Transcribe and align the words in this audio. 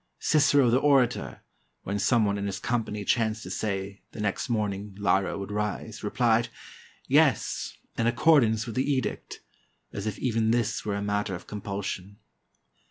Cicero, 0.17 0.71
the 0.71 0.79
orator, 0.79 1.41
when 1.83 1.99
some 1.99 2.25
one 2.25 2.39
in 2.39 2.47
his 2.47 2.57
company 2.57 3.05
chanced 3.05 3.43
to 3.43 3.51
say, 3.51 4.01
the 4.13 4.19
next 4.19 4.49
morning 4.49 4.95
Lyra 4.97 5.37
would 5.37 5.51
rise, 5.51 6.03
replied, 6.03 6.49
*'Yes, 7.07 7.77
in 7.99 8.07
accordance 8.07 8.65
with 8.65 8.73
the 8.73 8.91
edict," 8.91 9.41
as 9.93 10.07
if 10.07 10.17
even 10.17 10.49
this 10.49 10.83
were 10.83 10.95
a 10.95 11.03
matter 11.03 11.35
of 11.35 11.45
compulsion. 11.45 12.17